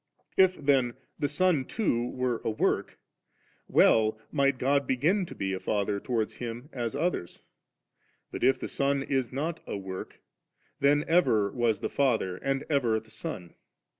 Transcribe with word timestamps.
If 0.35 0.55
then 0.55 0.95
the 1.19 1.29
Son 1.29 1.63
too 1.63 2.09
were 2.09 2.41
a 2.43 2.49
work, 2.49 2.97
well 3.67 4.19
might 4.31 4.57
God 4.57 4.89
b^n 4.89 5.27
to 5.27 5.35
be 5.35 5.53
a 5.53 5.59
Father 5.59 5.99
towards 5.99 6.39
Hun 6.39 6.69
as 6.73 6.95
others; 6.95 7.39
but 8.31 8.43
if 8.43 8.57
the 8.57 8.67
Son 8.67 9.03
is 9.03 9.31
not 9.31 9.59
a 9.67 9.77
work, 9.77 10.19
tfien 10.81 11.05
ever 11.07 11.51
was 11.51 11.81
the 11.81 11.87
Father 11.89 12.37
and 12.37 12.63
ever 12.67 12.99
the 12.99 13.11
Son 13.11 13.53